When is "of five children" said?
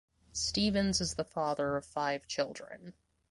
1.77-2.95